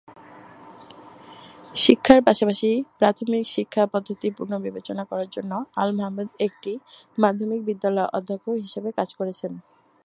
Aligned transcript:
শিক্ষার 1.75 2.19
পাশাপাশি, 2.27 2.69
প্রাথমিক 2.99 3.43
শিক্ষা 3.47 3.83
পদ্ধতি 3.93 4.27
পুনর্বিবেচনা 4.37 5.03
করার 5.05 5.29
জন্য 5.29 5.51
আল-মাহমুদ 5.75 6.29
একটি 6.47 6.71
মাধ্যমিক 7.17 7.61
বিদ্যালয়ে 7.65 8.11
অধ্যক্ষ 8.17 8.45
হিসেবে 8.63 8.89
কাজ 8.97 9.09
করেছেন। 9.19 9.51